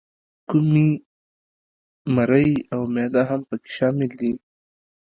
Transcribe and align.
کومي، 0.49 0.91
مرۍ 2.15 2.49
او 2.73 2.81
معده 2.93 3.21
هم 3.29 3.41
پکې 3.49 3.69
شامل 3.77 4.11
دي. 4.19 4.31